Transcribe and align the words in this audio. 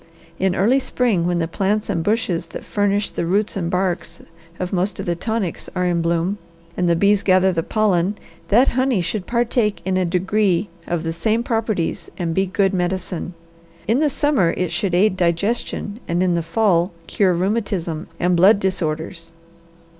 In 0.39 0.55
early 0.55 0.79
spring 0.79 1.27
when 1.27 1.37
the 1.37 1.47
plants 1.47 1.87
and 1.87 2.03
bushes 2.03 2.47
that 2.47 2.65
furnish 2.65 3.11
the 3.11 3.23
roots 3.27 3.55
and 3.55 3.69
barks 3.69 4.19
of 4.59 4.73
most 4.73 4.99
of 4.99 5.05
the 5.05 5.15
tonics 5.15 5.69
are 5.75 5.85
in 5.85 6.01
bloom, 6.01 6.39
and 6.75 6.89
the 6.89 6.95
bees 6.95 7.21
gather 7.21 7.51
the 7.53 7.61
pollen, 7.61 8.17
that 8.47 8.69
honey 8.69 9.01
should 9.01 9.27
partake 9.27 9.79
in 9.85 9.97
a 9.97 10.03
degree 10.03 10.69
of 10.87 11.03
the 11.03 11.13
same 11.13 11.43
properties 11.43 12.09
and 12.17 12.33
be 12.33 12.47
good 12.47 12.73
medicine. 12.73 13.35
In 13.87 13.99
the 13.99 14.09
summer 14.09 14.55
it 14.57 14.71
should 14.71 14.95
aid 14.95 15.15
digestion, 15.15 15.99
and 16.07 16.23
in 16.23 16.33
the 16.33 16.41
fall 16.41 16.93
cure 17.05 17.35
rheumatism 17.35 18.07
and 18.19 18.35
blood 18.35 18.59
disorders." 18.59 19.31